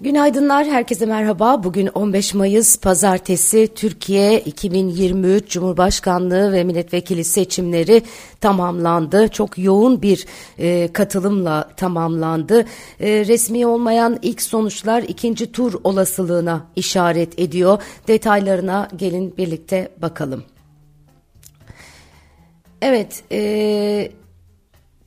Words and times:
Günaydınlar, 0.00 0.66
herkese 0.66 1.06
merhaba. 1.06 1.64
Bugün 1.64 1.86
15 1.86 2.34
Mayıs 2.34 2.80
Pazartesi 2.80 3.68
Türkiye 3.74 4.40
2023 4.40 5.50
Cumhurbaşkanlığı 5.50 6.52
ve 6.52 6.64
milletvekili 6.64 7.24
seçimleri 7.24 8.02
tamamlandı. 8.40 9.28
Çok 9.28 9.58
yoğun 9.58 10.02
bir 10.02 10.26
e, 10.58 10.88
katılımla 10.92 11.68
tamamlandı. 11.76 12.64
E, 13.00 13.26
resmi 13.26 13.66
olmayan 13.66 14.18
ilk 14.22 14.42
sonuçlar 14.42 15.02
ikinci 15.02 15.52
tur 15.52 15.80
olasılığına 15.84 16.66
işaret 16.76 17.38
ediyor. 17.38 17.82
Detaylarına 18.08 18.88
gelin 18.96 19.36
birlikte 19.36 19.88
bakalım. 20.02 20.44
Evet, 22.82 23.22
e, 23.32 24.10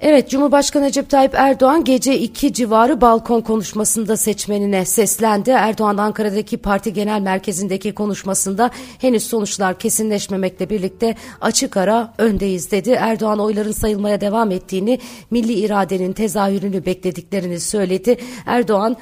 Evet 0.00 0.30
Cumhurbaşkanı 0.30 0.84
Recep 0.84 1.10
Tayyip 1.10 1.34
Erdoğan 1.34 1.84
gece 1.84 2.18
2 2.18 2.52
civarı 2.52 3.00
balkon 3.00 3.40
konuşmasında 3.40 4.16
seçmenine 4.16 4.84
seslendi. 4.84 5.50
Erdoğan 5.50 5.96
Ankara'daki 5.96 6.56
parti 6.56 6.92
genel 6.92 7.20
merkezindeki 7.20 7.94
konuşmasında 7.94 8.70
henüz 8.98 9.22
sonuçlar 9.22 9.78
kesinleşmemekle 9.78 10.70
birlikte 10.70 11.14
açık 11.40 11.76
ara 11.76 12.14
öndeyiz 12.18 12.70
dedi. 12.70 12.90
Erdoğan 12.90 13.40
oyların 13.40 13.72
sayılmaya 13.72 14.20
devam 14.20 14.50
ettiğini, 14.50 14.98
milli 15.30 15.52
iradenin 15.52 16.12
tezahürünü 16.12 16.86
beklediklerini 16.86 17.60
söyledi. 17.60 18.16
Erdoğan 18.46 18.96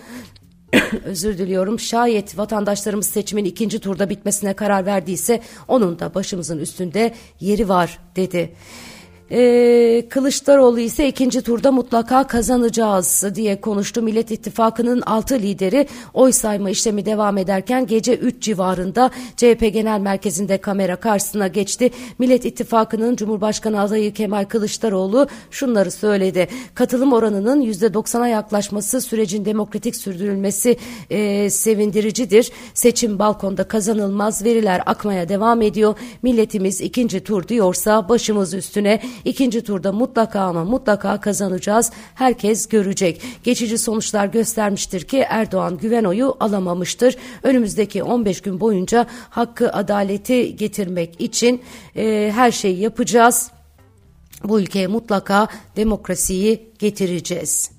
özür 1.04 1.38
diliyorum 1.38 1.80
şayet 1.80 2.38
vatandaşlarımız 2.38 3.06
seçimin 3.06 3.44
ikinci 3.44 3.78
turda 3.78 4.10
bitmesine 4.10 4.52
karar 4.54 4.86
verdiyse 4.86 5.40
onun 5.68 5.98
da 5.98 6.14
başımızın 6.14 6.58
üstünde 6.58 7.14
yeri 7.40 7.68
var 7.68 7.98
dedi. 8.16 8.54
Ee, 9.36 10.04
Kılıçdaroğlu 10.08 10.80
ise 10.80 11.08
ikinci 11.08 11.42
turda 11.42 11.72
mutlaka 11.72 12.26
kazanacağız 12.26 13.24
diye 13.34 13.60
konuştu. 13.60 14.02
Millet 14.02 14.30
İttifakı'nın 14.30 15.00
altı 15.00 15.34
lideri 15.34 15.86
oy 16.14 16.32
sayma 16.32 16.70
işlemi 16.70 17.06
devam 17.06 17.38
ederken 17.38 17.86
gece 17.86 18.16
3 18.16 18.42
civarında 18.42 19.10
CHP 19.36 19.60
Genel 19.72 20.00
Merkezi'nde 20.00 20.58
kamera 20.58 20.96
karşısına 20.96 21.46
geçti. 21.46 21.90
Millet 22.18 22.44
İttifakı'nın 22.44 23.16
Cumhurbaşkanı 23.16 23.80
adayı 23.80 24.12
Kemal 24.12 24.44
Kılıçdaroğlu 24.44 25.28
şunları 25.50 25.90
söyledi. 25.90 26.48
Katılım 26.74 27.12
oranının 27.12 27.62
%90'a 27.62 28.28
yaklaşması 28.28 29.00
sürecin 29.00 29.44
demokratik 29.44 29.96
sürdürülmesi 29.96 30.76
e, 31.10 31.50
sevindiricidir. 31.50 32.52
Seçim 32.74 33.18
balkonda 33.18 33.64
kazanılmaz 33.64 34.44
veriler 34.44 34.82
akmaya 34.86 35.28
devam 35.28 35.62
ediyor. 35.62 35.98
Milletimiz 36.22 36.80
ikinci 36.80 37.20
tur 37.20 37.48
diyorsa 37.48 38.08
başımız 38.08 38.54
üstüne 38.54 39.00
İkinci 39.24 39.62
turda 39.62 39.92
mutlaka 39.92 40.40
ama 40.40 40.64
mutlaka 40.64 41.20
kazanacağız. 41.20 41.92
Herkes 42.14 42.66
görecek. 42.66 43.22
Geçici 43.44 43.78
sonuçlar 43.78 44.26
göstermiştir 44.26 45.04
ki 45.04 45.26
Erdoğan 45.28 45.78
güven 45.78 46.04
oyu 46.04 46.36
alamamıştır. 46.40 47.16
Önümüzdeki 47.42 48.02
15 48.02 48.40
gün 48.40 48.60
boyunca 48.60 49.06
hakkı 49.30 49.72
adaleti 49.72 50.56
getirmek 50.56 51.20
için 51.20 51.62
e, 51.96 52.32
her 52.34 52.50
şeyi 52.50 52.80
yapacağız. 52.80 53.50
Bu 54.44 54.60
ülkeye 54.60 54.86
mutlaka 54.86 55.48
demokrasiyi 55.76 56.72
getireceğiz. 56.78 57.73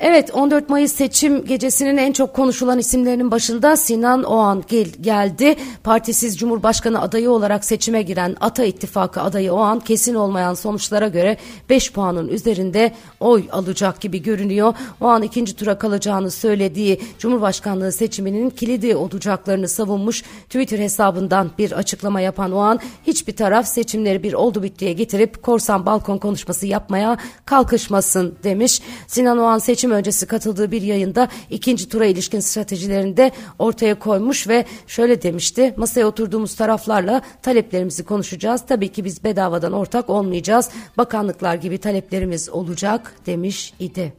Evet 0.00 0.30
14 0.34 0.68
Mayıs 0.68 0.92
seçim 0.92 1.44
gecesinin 1.44 1.96
en 1.96 2.12
çok 2.12 2.34
konuşulan 2.34 2.78
isimlerinin 2.78 3.30
başında 3.30 3.76
Sinan 3.76 4.22
Oğan 4.22 4.64
gel 4.68 4.86
geldi. 5.00 5.56
Partisiz 5.84 6.38
Cumhurbaşkanı 6.38 7.00
adayı 7.00 7.30
olarak 7.30 7.64
seçime 7.64 8.02
giren 8.02 8.36
Ata 8.40 8.64
İttifakı 8.64 9.20
adayı 9.20 9.52
Oğan 9.52 9.80
kesin 9.80 10.14
olmayan 10.14 10.54
sonuçlara 10.54 11.08
göre 11.08 11.36
5 11.70 11.92
puanın 11.92 12.28
üzerinde 12.28 12.92
oy 13.20 13.44
alacak 13.52 14.00
gibi 14.00 14.22
görünüyor. 14.22 14.74
Oğan 15.00 15.22
ikinci 15.22 15.56
tura 15.56 15.78
kalacağını 15.78 16.30
söylediği 16.30 17.00
Cumhurbaşkanlığı 17.18 17.92
seçiminin 17.92 18.50
kilidi 18.50 18.96
olacaklarını 18.96 19.68
savunmuş. 19.68 20.22
Twitter 20.44 20.78
hesabından 20.78 21.50
bir 21.58 21.72
açıklama 21.72 22.20
yapan 22.20 22.52
Oğan 22.52 22.80
hiçbir 23.06 23.36
taraf 23.36 23.66
seçimleri 23.66 24.22
bir 24.22 24.32
oldu 24.32 24.62
bittiye 24.62 24.92
getirip 24.92 25.42
korsan 25.42 25.86
balkon 25.86 26.18
konuşması 26.18 26.66
yapmaya 26.66 27.16
kalkışmasın 27.44 28.34
demiş. 28.44 28.82
Sinan 29.06 29.38
Oğan 29.38 29.58
seçim 29.58 29.93
öncesi 29.94 30.26
katıldığı 30.26 30.70
bir 30.70 30.82
yayında 30.82 31.28
ikinci 31.50 31.88
tura 31.88 32.06
ilişkin 32.06 32.40
stratejilerini 32.40 33.16
de 33.16 33.30
ortaya 33.58 33.98
koymuş 33.98 34.48
ve 34.48 34.64
şöyle 34.86 35.22
demişti. 35.22 35.74
Masaya 35.76 36.06
oturduğumuz 36.06 36.54
taraflarla 36.54 37.22
taleplerimizi 37.42 38.04
konuşacağız. 38.04 38.62
Tabii 38.68 38.88
ki 38.88 39.04
biz 39.04 39.24
bedavadan 39.24 39.72
ortak 39.72 40.10
olmayacağız. 40.10 40.70
Bakanlıklar 40.96 41.54
gibi 41.54 41.78
taleplerimiz 41.78 42.48
olacak 42.48 43.14
demiş 43.26 43.74
idi. 43.78 44.12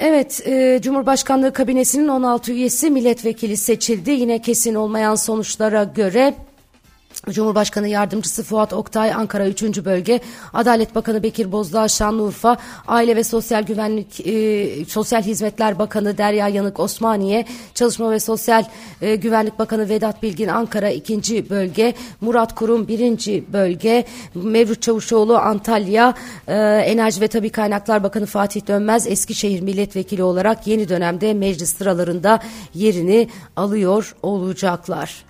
Evet, 0.00 0.42
e, 0.46 0.78
Cumhurbaşkanlığı 0.82 1.52
kabinesinin 1.52 2.08
16 2.08 2.52
üyesi 2.52 2.90
milletvekili 2.90 3.56
seçildi. 3.56 4.10
Yine 4.10 4.42
kesin 4.42 4.74
olmayan 4.74 5.14
sonuçlara 5.14 5.84
göre 5.84 6.34
Cumhurbaşkanı 7.28 7.88
Yardımcısı 7.88 8.42
Fuat 8.42 8.72
Oktay 8.72 9.12
Ankara 9.12 9.48
3. 9.48 9.62
Bölge, 9.84 10.20
Adalet 10.52 10.94
Bakanı 10.94 11.22
Bekir 11.22 11.52
Bozdağ 11.52 11.88
Şanlıurfa, 11.88 12.56
Aile 12.86 13.16
ve 13.16 13.24
Sosyal 13.24 13.62
Güvenlik 13.62 14.26
e, 14.26 14.84
Sosyal 14.84 15.22
Hizmetler 15.22 15.78
Bakanı 15.78 16.18
Derya 16.18 16.48
Yanık 16.48 16.80
Osmaniye, 16.80 17.44
Çalışma 17.74 18.10
ve 18.10 18.20
Sosyal 18.20 18.64
e, 19.02 19.16
Güvenlik 19.16 19.58
Bakanı 19.58 19.88
Vedat 19.88 20.22
Bilgin 20.22 20.48
Ankara 20.48 20.90
2. 20.90 21.50
Bölge, 21.50 21.94
Murat 22.20 22.54
Kurum 22.54 22.88
1. 22.88 23.52
Bölge, 23.52 24.04
Mevlüt 24.34 24.82
Çavuşoğlu 24.82 25.38
Antalya, 25.38 26.14
e, 26.48 26.54
Enerji 26.86 27.20
ve 27.20 27.28
Tabi 27.28 27.50
Kaynaklar 27.50 28.02
Bakanı 28.02 28.26
Fatih 28.26 28.66
Dönmez 28.66 29.06
Eskişehir 29.06 29.60
Milletvekili 29.60 30.22
olarak 30.22 30.66
yeni 30.66 30.88
dönemde 30.88 31.34
meclis 31.34 31.76
sıralarında 31.76 32.40
yerini 32.74 33.28
alıyor 33.56 34.14
olacaklar. 34.22 35.29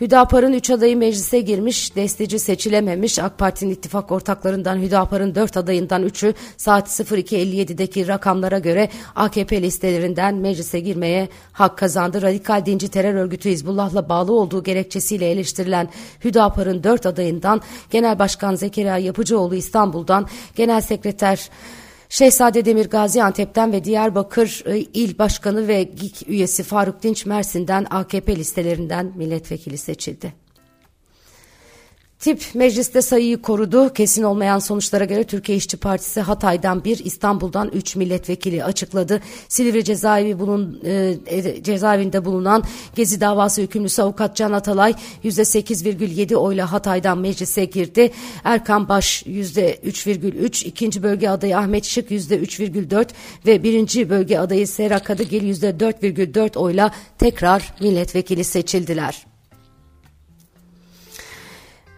Hüdapar'ın 0.00 0.52
üç 0.52 0.70
adayı 0.70 0.96
meclise 0.96 1.40
girmiş, 1.40 1.96
desteci 1.96 2.38
seçilememiş. 2.38 3.18
AK 3.18 3.38
Parti'nin 3.38 3.70
ittifak 3.70 4.12
ortaklarından 4.12 4.76
Hüdapar'ın 4.78 5.34
dört 5.34 5.56
adayından 5.56 6.02
üçü 6.02 6.34
saat 6.56 6.88
02.57'deki 6.88 8.08
rakamlara 8.08 8.58
göre 8.58 8.88
AKP 9.16 9.62
listelerinden 9.62 10.34
meclise 10.34 10.80
girmeye 10.80 11.28
hak 11.52 11.78
kazandı. 11.78 12.22
Radikal 12.22 12.66
dinci 12.66 12.88
terör 12.88 13.14
örgütü 13.14 13.50
Hizbullah'la 13.50 14.08
bağlı 14.08 14.32
olduğu 14.32 14.62
gerekçesiyle 14.62 15.30
eleştirilen 15.30 15.88
Hüdapar'ın 16.24 16.84
dört 16.84 17.06
adayından 17.06 17.60
Genel 17.90 18.18
Başkan 18.18 18.54
Zekeriya 18.54 18.98
Yapıcıoğlu 18.98 19.54
İstanbul'dan, 19.54 20.28
Genel 20.56 20.80
Sekreter 20.80 21.50
Şehzade 22.10 22.64
Demir 22.64 22.90
Gaziantep'ten 22.90 23.72
ve 23.72 23.84
Diyarbakır 23.84 24.62
e, 24.66 24.78
İl 24.78 25.18
Başkanı 25.18 25.68
ve 25.68 25.82
GİK 25.82 26.28
üyesi 26.28 26.62
Faruk 26.62 27.02
Dinç 27.02 27.26
Mersin'den 27.26 27.86
AKP 27.90 28.36
listelerinden 28.36 29.12
milletvekili 29.16 29.78
seçildi. 29.78 30.39
Tip 32.20 32.42
mecliste 32.54 33.02
sayıyı 33.02 33.42
korudu. 33.42 33.92
Kesin 33.92 34.22
olmayan 34.22 34.58
sonuçlara 34.58 35.04
göre 35.04 35.24
Türkiye 35.24 35.58
İşçi 35.58 35.76
Partisi 35.76 36.20
Hatay'dan 36.20 36.84
bir, 36.84 37.04
İstanbul'dan 37.04 37.68
üç 37.68 37.96
milletvekili 37.96 38.64
açıkladı. 38.64 39.20
Silivri 39.48 39.84
cezaevi 39.84 40.38
bulun, 40.38 40.80
e, 40.84 41.14
e 41.26 41.62
cezaevinde 41.62 42.24
bulunan 42.24 42.64
Gezi 42.94 43.20
davası 43.20 43.62
hükümlüsü 43.62 44.02
avukat 44.02 44.36
Can 44.36 44.52
Atalay 44.52 44.94
%8,7 45.24 46.34
oyla 46.34 46.72
Hatay'dan 46.72 47.18
meclise 47.18 47.64
girdi. 47.64 48.12
Erkan 48.44 48.88
Baş 48.88 49.22
%3,3, 49.26 50.66
ikinci 50.66 51.02
bölge 51.02 51.28
adayı 51.28 51.58
Ahmet 51.58 51.84
Şık 51.84 52.10
%3,4 52.10 53.08
ve 53.46 53.62
birinci 53.62 54.10
bölge 54.10 54.38
adayı 54.38 54.68
Serra 54.68 54.98
Kadıgil 54.98 55.54
%4,4 55.54 56.58
oyla 56.58 56.90
tekrar 57.18 57.74
milletvekili 57.80 58.44
seçildiler. 58.44 59.29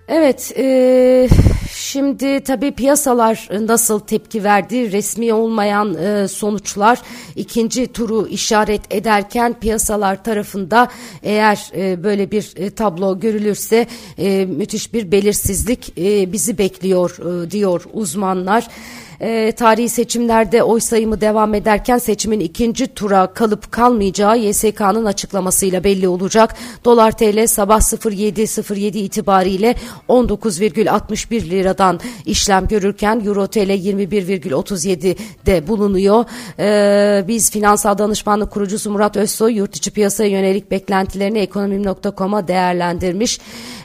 Evet, 0.09 0.53
e, 0.57 1.29
şimdi 1.73 2.41
tabii 2.41 2.73
piyasalar 2.73 3.49
nasıl 3.61 4.01
tepki 4.01 4.45
verdi? 4.45 4.93
Resmi 4.93 5.33
olmayan 5.33 5.95
e, 5.95 6.29
sonuçlar 6.29 7.03
ikinci 7.37 7.87
turu 7.87 8.29
işaret 8.29 8.95
ederken 8.95 9.61
piyasalar 9.61 10.25
tarafında 10.25 10.89
eğer 11.23 11.71
e, 11.77 12.05
böyle 12.05 12.31
bir 12.31 12.53
e, 12.57 12.71
tablo 12.71 13.21
görülürse 13.21 13.87
e, 14.19 14.47
müthiş 14.47 14.95
bir 14.95 15.13
belirsizlik 15.13 15.99
e, 15.99 16.33
bizi 16.33 16.59
bekliyor 16.59 17.45
e, 17.47 17.51
diyor 17.51 17.85
uzmanlar 17.93 18.69
e, 19.23 19.53
tarihi 19.53 19.89
seçimlerde 19.89 20.63
oy 20.63 20.81
sayımı 20.81 21.21
devam 21.21 21.55
ederken 21.55 21.99
seçimin 21.99 22.41
ikinci 22.41 22.87
tura 22.87 23.27
kalıp 23.27 23.73
kalmayacağı 23.73 24.39
YSK'nın 24.39 25.05
açıklamasıyla 25.05 25.85
belli 25.85 26.09
olacak. 26.09 26.55
Dolar 26.85 27.13
TL 27.13 27.47
sabah 27.47 27.81
07.07 27.81 28.99
itibariyle 28.99 29.75
19,61 30.09 31.51
liradan 31.51 32.01
işlem 32.27 32.69
görürken 32.69 33.23
Euro 33.27 33.47
TL 33.47 33.71
21,37'de 33.71 35.69
bulunuyor. 35.69 36.25
Ee, 36.59 37.25
biz 37.29 37.51
finansal 37.51 37.99
danışmanlık 37.99 38.51
kurucusu 38.51 38.91
Murat 38.91 39.17
Özsoy 39.17 39.53
yurt 39.53 39.77
içi 39.77 39.91
piyasaya 39.91 40.31
yönelik 40.31 40.71
beklentilerini 40.71 41.39
ekonomim.com'a 41.39 42.49
değerlendirmiş 42.49 43.41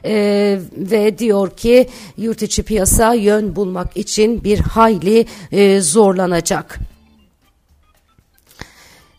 ee, 0.05 0.59
ve 0.77 1.17
diyor 1.17 1.49
ki 1.49 1.87
yurt 2.17 2.41
içi 2.41 2.63
piyasa 2.63 3.13
yön 3.13 3.55
bulmak 3.55 3.97
için 3.97 4.43
bir 4.43 4.59
hayli 4.59 5.26
e, 5.51 5.81
zorlanacak. 5.81 6.79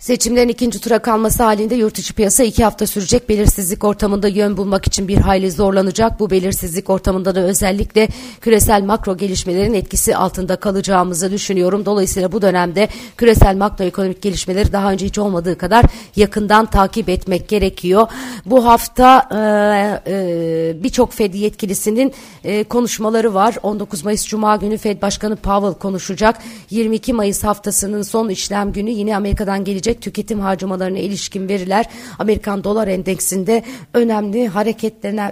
Seçimlerin 0.08 0.48
ikinci 0.48 0.80
tura 0.80 0.98
kalması 0.98 1.42
halinde 1.42 1.74
yurt 1.74 1.98
içi 1.98 2.14
piyasa 2.14 2.44
iki 2.44 2.64
hafta 2.64 2.86
sürecek 2.86 3.28
belirsizlik 3.28 3.84
ortamında 3.84 4.28
yön 4.28 4.56
bulmak 4.56 4.86
için 4.86 5.08
bir 5.08 5.16
hayli 5.16 5.50
zorlanacak. 5.50 6.20
Bu 6.20 6.30
belirsizlik 6.30 6.90
ortamında 6.90 7.34
da 7.34 7.40
özellikle 7.40 8.08
küresel 8.40 8.82
makro 8.82 9.16
gelişmelerin 9.16 9.74
etkisi 9.74 10.16
altında 10.16 10.56
kalacağımızı 10.56 11.32
düşünüyorum. 11.32 11.86
Dolayısıyla 11.86 12.32
bu 12.32 12.42
dönemde 12.42 12.88
küresel 13.16 13.56
makroekonomik 13.56 14.22
gelişmeleri 14.22 14.72
daha 14.72 14.92
önce 14.92 15.06
hiç 15.06 15.18
olmadığı 15.18 15.58
kadar 15.58 15.84
yakından 16.16 16.66
takip 16.66 17.08
etmek 17.08 17.48
gerekiyor. 17.48 18.06
Bu 18.46 18.64
hafta 18.64 19.28
e, 19.30 20.12
e, 20.12 20.82
birçok 20.82 21.12
Fed 21.12 21.34
yetkilisinin 21.34 22.12
e, 22.44 22.64
konuşmaları 22.64 23.34
var. 23.34 23.54
19 23.62 24.04
Mayıs 24.04 24.26
Cuma 24.26 24.56
günü 24.56 24.78
Fed 24.78 25.02
Başkanı 25.02 25.36
Powell 25.36 25.74
konuşacak. 25.74 26.38
22 26.70 27.12
Mayıs 27.12 27.44
haftasının 27.44 28.02
son 28.02 28.28
işlem 28.28 28.72
günü 28.72 28.90
yine 28.90 29.16
Amerika'dan 29.16 29.64
gelecek 29.64 29.97
tüketim 30.00 30.40
harcamalarına 30.40 30.98
ilişkin 30.98 31.48
veriler 31.48 31.86
Amerikan 32.18 32.64
dolar 32.64 32.88
endeksinde 32.88 33.64
önemli 33.94 34.48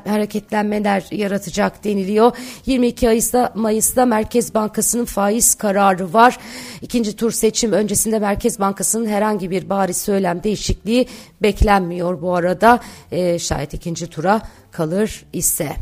hareketlenmeler 0.06 1.04
yaratacak 1.10 1.84
deniliyor. 1.84 2.32
22 2.66 3.06
Mayıs'ta, 3.06 3.52
Mayıs'ta 3.54 4.06
Merkez 4.06 4.54
Bankası'nın 4.54 5.04
faiz 5.04 5.54
kararı 5.54 6.12
var. 6.12 6.38
İkinci 6.82 7.16
tur 7.16 7.30
seçim 7.30 7.72
öncesinde 7.72 8.18
Merkez 8.18 8.58
Bankası'nın 8.60 9.06
herhangi 9.06 9.50
bir 9.50 9.68
bariz 9.68 9.96
söylem 9.96 10.42
değişikliği 10.42 11.06
beklenmiyor 11.42 12.22
bu 12.22 12.34
arada. 12.34 12.80
E, 13.12 13.38
şayet 13.38 13.74
ikinci 13.74 14.06
tura 14.06 14.42
kalır 14.72 15.24
ise. 15.32 15.76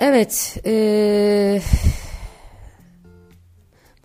Evet, 0.00 0.56
e, 0.66 1.60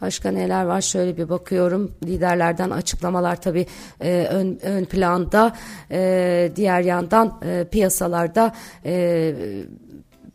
Başka 0.01 0.31
neler 0.31 0.65
var 0.65 0.81
şöyle 0.81 1.17
bir 1.17 1.29
bakıyorum 1.29 1.91
liderlerden 2.05 2.69
açıklamalar 2.69 3.41
tabi 3.41 3.65
e, 4.01 4.27
ön, 4.31 4.59
ön 4.63 4.85
planda 4.85 5.55
e, 5.91 6.51
diğer 6.55 6.81
yandan 6.81 7.39
e, 7.45 7.65
piyasalarda 7.71 8.53
e, 8.85 9.33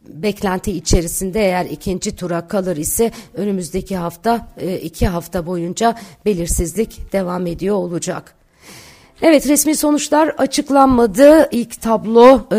beklenti 0.09 0.73
içerisinde 0.73 1.41
eğer 1.41 1.65
ikinci 1.65 2.17
tura 2.17 2.49
kalır 2.49 2.77
ise 2.77 3.11
önümüzdeki 3.35 3.97
hafta 3.97 4.49
e, 4.59 4.77
iki 4.77 5.07
hafta 5.07 5.47
boyunca 5.47 5.97
belirsizlik 6.27 7.13
devam 7.13 7.47
ediyor 7.47 7.77
olacak. 7.77 8.35
Evet 9.23 9.49
resmi 9.49 9.75
sonuçlar 9.75 10.29
açıklanmadı. 10.29 11.49
İlk 11.51 11.83
tablo 11.83 12.41
e, 12.53 12.59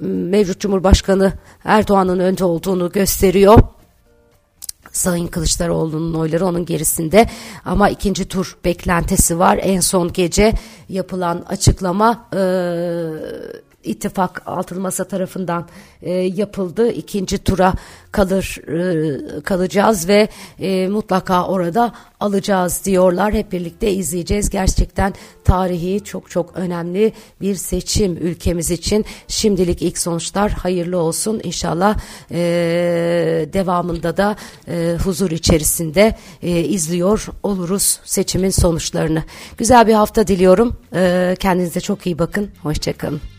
mevcut 0.00 0.60
Cumhurbaşkanı 0.60 1.32
Erdoğan'ın 1.64 2.18
önde 2.18 2.44
olduğunu 2.44 2.92
gösteriyor. 2.92 3.58
Sayın 4.92 5.26
Kılıçdaroğlu'nun 5.26 6.14
oyları 6.14 6.46
onun 6.46 6.64
gerisinde 6.64 7.26
ama 7.64 7.88
ikinci 7.90 8.24
tur 8.24 8.56
beklentisi 8.64 9.38
var. 9.38 9.58
En 9.62 9.80
son 9.80 10.12
gece 10.12 10.52
yapılan 10.88 11.44
açıklama 11.48 12.28
e, 12.32 12.40
ittifak 13.84 14.42
altılı 14.46 14.80
masa 14.80 15.04
tarafından 15.04 15.68
e, 16.02 16.12
yapıldı. 16.12 16.92
İkinci 16.92 17.38
tura 17.38 17.74
kalır 18.12 18.58
e, 18.68 19.42
kalacağız 19.42 20.08
ve 20.08 20.28
e, 20.60 20.88
mutlaka 20.88 21.46
orada 21.46 21.92
alacağız 22.20 22.82
diyorlar. 22.84 23.32
Hep 23.34 23.52
birlikte 23.52 23.92
izleyeceğiz. 23.92 24.50
Gerçekten 24.50 25.14
tarihi 25.44 26.04
çok 26.04 26.30
çok 26.30 26.56
önemli 26.56 27.12
bir 27.40 27.54
seçim 27.54 28.16
ülkemiz 28.16 28.70
için. 28.70 29.04
Şimdilik 29.28 29.82
ilk 29.82 29.98
sonuçlar 29.98 30.52
hayırlı 30.52 30.98
olsun. 30.98 31.40
İnşallah 31.44 31.98
e, 32.30 32.38
devamında 33.52 34.16
da 34.16 34.36
e, 34.68 34.96
huzur 35.04 35.30
içerisinde 35.30 36.16
e, 36.42 36.60
izliyor 36.60 37.26
oluruz 37.42 38.00
seçimin 38.04 38.50
sonuçlarını. 38.50 39.24
Güzel 39.58 39.86
bir 39.86 39.94
hafta 39.94 40.26
diliyorum. 40.26 40.76
E, 40.94 41.36
kendinize 41.38 41.80
çok 41.80 42.06
iyi 42.06 42.18
bakın. 42.18 42.50
Hoşçakalın. 42.62 43.37